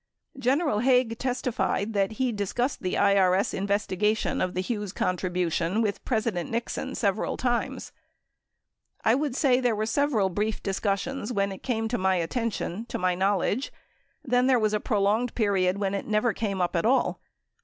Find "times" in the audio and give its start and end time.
7.37-7.91